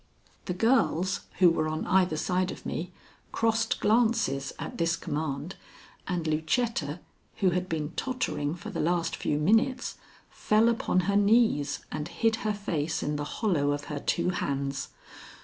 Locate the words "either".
1.85-2.17